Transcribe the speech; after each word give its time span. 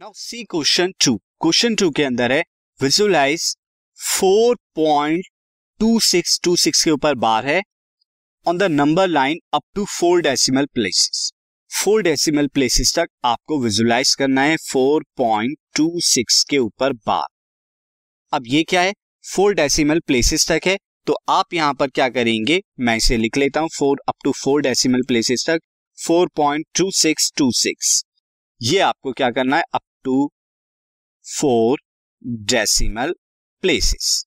Now 0.00 0.12
see 0.14 0.44
question 0.44 0.92
two 1.04 1.16
question 1.16 1.74
two 1.74 1.90
के 1.90 2.04
अंदर 2.04 2.32
है 2.32 2.44
विजुलाइज 2.80 3.56
4.2626 3.98 6.84
के 6.84 6.90
ऊपर 6.90 7.14
बार 7.14 7.46
है 7.46 7.62
on 8.46 8.58
the 8.58 8.62
number 8.62 9.08
line 9.08 9.38
up 9.54 9.62
to 9.74 9.84
four 9.84 10.22
decimal 10.22 10.66
places 10.74 11.32
four 11.70 12.02
decimal 12.02 12.48
places 12.48 12.98
तक 12.98 13.06
आपको 13.24 13.60
विजुलाइज 13.60 14.14
करना 14.14 14.42
है 14.42 14.56
4.26 14.56 16.44
के 16.50 16.58
ऊपर 16.58 16.92
बार 16.92 17.26
अब 18.32 18.42
ये 18.46 18.62
क्या 18.62 18.80
है? 18.80 18.94
फोर 19.24 19.54
डेसिमल 19.54 20.00
प्लेसेस 20.00 20.52
तक 20.52 20.60
है 20.66 20.78
तो 21.06 21.18
आप 21.28 21.54
यहाँ 21.54 21.74
पर 21.74 21.90
क्या 21.90 22.08
करेंगे? 22.08 22.62
मैं 22.80 22.96
इसे 22.96 23.16
लिख 23.16 23.36
लेता 23.36 23.60
हूँ 23.60 23.68
four 23.78 24.00
up 24.08 24.14
to 24.24 24.32
four 24.32 24.62
decimal 24.62 25.02
places 25.02 25.50
तक 25.50 25.60
4.2626 25.98 28.04
ये 28.60 28.78
आपको 28.78 29.12
क्या 29.12 29.30
करना 29.30 29.56
है? 29.56 29.62
Up 29.74 29.80
to 30.06 30.32
four 31.26 31.78
decimal 32.50 33.14
places 33.64 34.26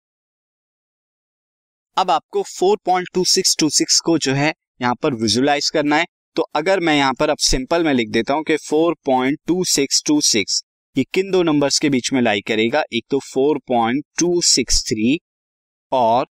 अब 1.98 2.12
आपको 2.12 2.44
4.2626 2.44 4.00
को 4.00 4.18
जो 4.18 4.34
है 4.34 4.54
यहाँ 4.82 4.96
पर 4.96 5.14
विजुलाइज 5.14 5.70
करना 5.70 5.96
है। 5.96 6.06
तो 6.36 6.48
अगर 6.56 6.80
मैं 6.80 6.98
यहाँ 6.98 7.14
पर 7.14 7.30
अब 7.30 7.38
सिंपल 7.38 7.84
में 7.84 7.94
लिख 7.94 8.10
देता 8.10 8.34
हूँ 8.34 8.44
कि 8.44 8.58
4.2626 8.58 10.64
ये 10.96 11.06
किन 11.14 11.32
दो 11.32 11.44
नंबर्स 11.44 11.80
के 11.80 11.90
बीच 11.90 12.14
में 12.14 12.22
लाई 12.22 12.42
करेगा? 12.42 12.84
एक 12.94 13.06
तो 13.10 13.20
4.263 13.28 15.20
और 15.92 16.28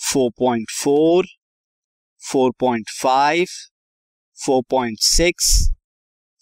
4.4, 0.00 1.22
4.5, 2.22 3.46
4.6, 4.38 5.32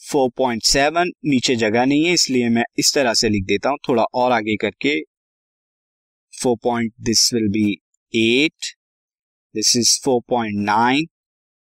4.7 0.02 1.04
नीचे 1.24 1.56
जगह 1.56 1.86
नहीं 1.86 2.04
है 2.04 2.12
इसलिए 2.12 2.48
मैं 2.48 2.64
इस 2.78 2.94
तरह 2.94 3.14
से 3.14 3.28
लिख 3.28 3.44
देता 3.44 3.68
हूँ। 3.68 3.78
थोड़ा 3.88 4.02
और 4.14 4.32
आगे 4.32 4.56
करके 4.56 5.00
4 6.32 6.56
point 6.62 6.92
this 7.00 7.30
will 7.34 7.48
be 7.48 7.76
8 8.14 8.74
this 9.54 9.76
is 9.76 10.00
4.9 10.08 11.06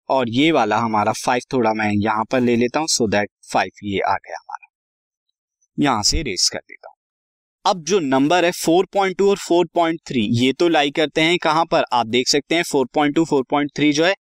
और 0.08 0.28
ये 0.28 0.50
वाला 0.52 0.78
हमारा 0.78 1.12
फाइव 1.12 1.40
थोड़ा 1.52 1.72
मैं 1.74 1.90
यहाँ 1.92 2.24
पर 2.24 2.40
ले 2.40 2.56
लेता 2.56 2.78
हूँ 2.78 2.86
सो 2.88 3.06
दैट 3.08 3.30
फाइव 3.52 3.70
ये 3.84 4.00
आ 4.00 4.14
गया 4.14 4.36
हमारा। 4.36 4.68
यहाँ 5.78 6.02
से 6.02 6.22
रेस 6.22 6.48
कर 6.52 6.58
देता 6.58 6.88
हूँ। 6.88 6.95
अब 7.66 7.82
जो 7.84 7.98
नंबर 8.00 8.44
है 8.44 8.50
4.2 8.52 9.28
और 9.28 9.38
4.3 9.38 10.26
ये 10.32 10.52
तो 10.52 10.66
लाई 10.68 10.90
करते 10.90 11.20
हैं 11.20 11.38
कहाँ 11.38 11.64
पर? 11.64 11.84
आप 11.92 12.06
देख 12.06 12.28
सकते 12.28 12.54
हैं 12.54 12.62
4.2 12.64 13.24
4.3 13.24 13.92
जो 13.92 14.04
है, 14.04 14.14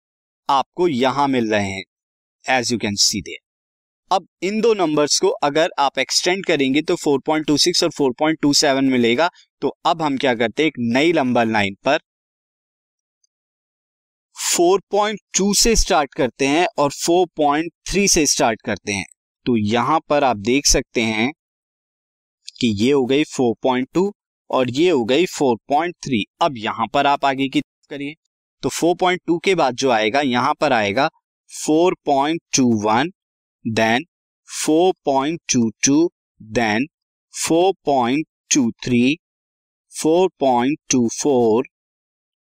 आपको 0.48 0.86
यहाँ 0.88 1.26
मिल 1.28 1.50
रहे 1.50 1.66
हैं 1.66 1.82
as 2.44 2.72
you 2.72 2.78
can 2.78 2.94
see 2.98 3.20
they 3.22 3.36
अब 4.10 4.26
इन 4.42 4.60
दो 4.60 4.72
नंबर्स 4.74 5.18
को 5.20 5.28
अगर 5.42 5.70
आप 5.78 5.98
एक्सटेंड 5.98 6.44
करेंगे 6.46 6.82
तो 6.82 6.96
4.26 6.98 7.82
और 7.82 7.90
4.27 7.90 8.90
मिलेगा 8.90 9.28
तो 9.62 9.74
अब 9.86 10.02
हम 10.02 10.16
क्या 10.16 10.34
करते 10.34 10.62
हैं, 10.62 10.68
एक 10.68 10.78
नई 10.94 11.12
नंबर 11.12 11.46
लाइन 11.46 11.76
पर 11.84 11.98
4.2 14.36 15.54
से 15.54 15.76
स्टार्ट 15.76 16.14
करते 16.14 16.46
हैं 16.46 16.66
और 16.78 16.92
4.3 16.98 18.08
से 18.08 18.26
स्टार्ट 18.26 18.62
करते 18.62 18.92
हैं। 18.92 19.06
तो 19.46 19.56
यहाँ 19.58 20.00
पर 20.08 20.24
आप 20.24 20.36
देख 20.44 20.66
सकते 20.66 21.02
हैं 21.04 21.32
कि 22.60 22.66
ये 22.78 22.90
हो 22.92 23.04
गई 23.06 23.24
4.2 23.30 24.10
और 24.50 24.70
ये 24.70 24.88
हो 24.90 25.04
गई 25.04 25.26
4.3 25.32 26.22
अब 26.42 26.56
यहाँ 26.58 26.86
पर 26.94 27.06
आप 27.06 27.24
आगे 27.24 27.48
की 27.48 27.60
करिए 27.90 28.14
तो 28.62 28.70
4.2 28.70 29.38
के 29.44 29.54
बाद 29.54 29.76
जो 29.76 29.90
आएगा 29.90 30.20
यहाँ 30.20 30.54
पर 30.60 30.72
आएगा 30.72 31.08
4.21 31.50 33.10
देन 33.64 34.04
4.22 34.48 36.08
देन 36.40 36.86
4.23 37.34 39.16
4.24 39.92 41.62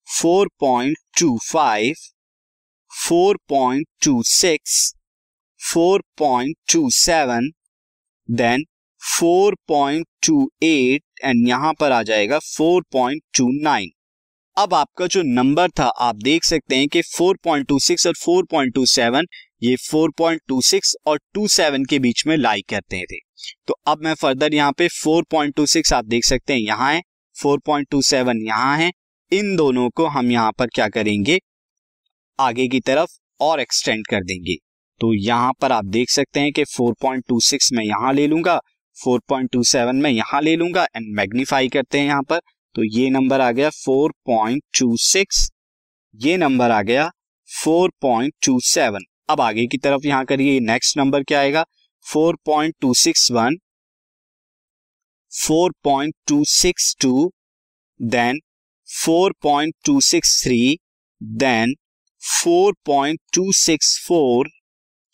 4.25 0.09 2.13
4.26 2.91 4.95
4.27 5.61 7.51
देन 8.29 8.65
4.28 9.03 10.99
एंड 11.25 11.49
यहाँ 11.49 11.73
पर 11.81 11.93
आ 11.93 12.03
जाएगा 12.03 12.39
4.29 12.39 13.87
अब 14.57 14.75
आपका 14.75 15.07
जो 15.07 15.23
नंबर 15.23 15.71
था, 15.71 15.85
आप 15.85 16.17
देख 16.17 16.45
सकते 16.45 16.77
हैं 16.77 16.89
कि 16.89 17.03
4.26 17.03 18.07
और 18.07 18.15
4.27 18.15 19.23
ये 19.63 19.77
4.26 19.77 20.95
और 21.07 21.19
27 21.39 21.87
के 21.91 21.99
बीच 21.99 22.27
में 22.27 22.37
लाई 22.37 22.61
करते 22.61 23.03
थे। 23.03 23.17
तो 23.67 23.75
अब 23.87 24.05
मैं 24.05 24.15
फर्दर 24.15 24.55
यहाँ 24.55 24.73
पे 24.73 24.89
4.26 24.89 25.93
आप 25.93 26.05
देख 26.05 26.25
सकते 26.25 26.53
हैं, 26.53 26.61
यहाँ 26.61 26.93
है 26.93 27.03
4.27 27.37 28.47
यहाँ 28.47 28.79
है। 28.79 28.93
इन 29.33 29.57
दोनों 29.57 29.91
को 29.91 30.07
हम 30.07 30.31
यहाँ 30.31 30.53
पर 30.53 30.67
क्या 30.67 30.89
करेंगे? 30.89 31.41
आगे 32.41 32.69
की 32.69 32.81
तरफ़ 32.81 33.11
और 33.41 33.61
एक्सटेंड 33.61 34.07
कर 34.07 34.25
देंगे। 34.25 34.55
तो 35.01 35.15
यहाँ 35.15 35.53
पर 35.61 35.73
आप 35.73 35.85
देख 35.85 36.11
सकते 36.11 36.41
हैं 36.41 36.53
कि 36.53 36.65
4.26 36.65 37.73
मैं 37.73 37.85
यहाँ 37.85 38.13
ले 38.13 38.27
लूँगा 38.27 38.61
4.27 38.97 40.03
में 40.03 40.11
यहाँ 40.11 40.43
ले 40.43 40.57
लूँगा 40.57 40.87
एंड 40.97 41.17
मैग्नीफाई 41.17 41.69
करते 41.69 41.99
हैं 41.99 42.07
यहाँ 42.07 42.23
पर। 42.23 42.41
तो 42.75 42.85
ये 42.85 43.11
नंबर 43.11 43.41
आ 43.41 43.51
गया 43.53 43.71
4.26 43.79 45.51
ये 46.15 46.37
नंबर 46.37 46.71
आ 46.71 46.83
गया 46.83 47.11
4.27 47.49 48.99
अब 49.31 49.41
आगे 49.41 49.67
की 49.67 49.79
तरफ़ 49.79 50.07
यहाँ 50.07 50.25
करिए 50.25 50.61
नेक्स्ट 50.61 50.99
नंबर 50.99 51.23
क्या 51.23 51.41
आएगा? 51.41 51.65
4.261 52.07 53.57
4.262 55.33 57.31
देन 58.01 58.41
4.263 58.89 60.77
देन 61.23 61.75
4.264 62.23 64.45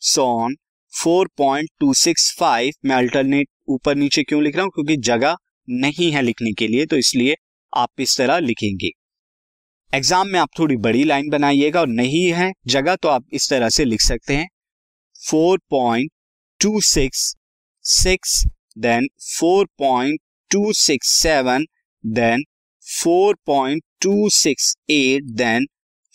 सॉन 0.02 0.56
4.265 0.92 2.70
मैं 2.84 2.96
अल्टरनेट 2.96 3.48
ऊपर 3.68 3.96
नीचे 3.96 4.22
क्यों 4.22 4.42
लिख 4.42 4.56
रहा 4.56 4.64
हूँ? 4.64 4.70
क्योंकि 4.70 4.96
जगह 5.04 5.36
नहीं 5.68 6.10
है 6.12 6.22
लिखने 6.22 6.52
के 6.52 6.68
लिए 6.68 6.86
तो 6.86 6.96
इसलिए 6.96 7.34
आप 7.72 8.00
इस 8.00 8.16
तरह 8.18 8.38
लिखेंगे। 8.40 8.90
एग्ज़ाम 9.90 10.28
में 10.28 10.38
आप 10.40 10.48
थोड़ी 10.58 10.76
बड़ी 10.78 11.04
लाइन 11.04 11.28
बनाइएगा 11.30 11.80
और 11.80 11.88
नहीं 11.88 12.26
है 12.32 12.50
जगह 12.68 12.96
तो 12.96 13.08
आप 13.08 13.24
इस 13.32 13.48
तरह 13.50 13.68
से 13.68 13.84
लिख 13.84 14.00
सकते 14.02 14.36
हैं। 14.36 14.48
Four 15.20 15.58
point 15.70 16.10
two 16.60 16.80
six 16.82 17.32
six 17.84 18.42
then 18.78 19.08
four 19.30 19.66
point 19.78 20.20
two 20.50 20.72
six 20.74 21.08
seven 21.12 21.64
then 22.04 22.44
four 22.86 23.36
point 23.46 23.82
two 24.02 24.28
six 24.32 24.74
eight 24.90 25.24
then 25.36 25.66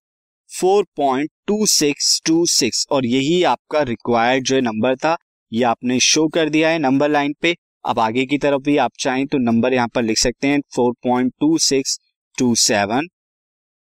4.2626 0.49 2.87
और 2.91 3.05
यही 3.05 3.43
आपका 3.43 3.81
रिक्वायर्ड 3.81 4.43
जो 4.43 4.59
नंबर 4.59 4.95
था, 4.95 5.17
ये 5.53 5.63
आपने 5.63 5.99
शो 5.99 6.27
कर 6.27 6.49
दिया 6.49 6.69
है 6.69 6.79
नंबर 6.79 7.09
लाइन 7.09 7.35
पे। 7.41 7.55
अब 7.85 7.99
आगे 7.99 8.25
की 8.25 8.37
तरफ़ 8.37 8.61
भी 8.61 8.77
आप 8.77 8.91
चाहें 8.99 9.27
तो 9.27 9.37
नंबर 9.37 9.73
यहाँ 9.73 9.87
पर 9.87 10.03
लिख 10.03 10.17
सकते 10.17 10.47
हैं 10.47 10.59
4.2627 10.79 13.01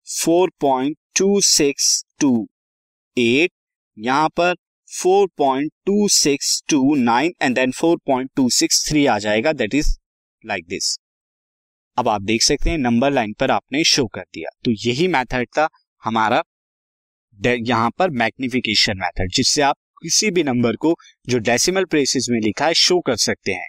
4.2628 0.06 0.94
यहाँ 3.98 4.28
पर 4.28 4.54
4.2629 5.06 7.30
एंड 7.42 7.54
देन 7.54 7.72
4.263 7.72 9.08
आ 9.08 9.18
जाएगा 9.18 9.52
दैट 9.52 9.74
इज़ 9.74 9.98
लाइक 10.46 10.66
दिस 10.66 10.98
अब 11.98 12.08
आप 12.08 12.22
देख 12.22 12.42
सकते 12.42 12.70
हैं 12.70 12.78
नंबर 12.78 13.10
लाइन 13.10 13.32
पर 13.32 13.50
आपने 13.50 13.84
शो 13.84 14.06
कर 14.06 14.20
दिया। 14.20 14.48
तो 14.64 14.70
यही 14.70 15.08
मेथड 15.08 15.46
था 15.46 15.68
हमारा 16.04 16.42
यहाँ 17.46 17.90
पर 17.90 18.10
मैग्निफिकेशन 18.10 18.96
मेथड 18.96 19.30
जिससे 19.30 19.62
आप 19.62 19.76
किसी 20.02 20.30
भी 20.30 20.42
नंबर 20.42 20.76
को 20.76 20.96
जो 21.28 21.38
डेसिमल 21.38 21.84
प्लेसेस 21.84 22.26
में 22.30 22.40
लिखा 22.40 22.66
है 22.66 22.74
शो 22.74 23.00
कर 23.00 23.16
सकते 23.16 23.52
हैं। 23.52 23.68